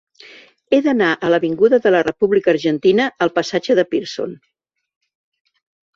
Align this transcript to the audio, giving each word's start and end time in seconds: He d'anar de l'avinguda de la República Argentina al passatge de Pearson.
He 0.75 0.79
d'anar 0.85 1.09
de 1.25 1.29
l'avinguda 1.33 1.79
de 1.83 1.93
la 1.95 2.01
República 2.09 2.53
Argentina 2.55 3.07
al 3.27 3.35
passatge 3.39 3.77
de 3.81 3.89
Pearson. 3.93 4.37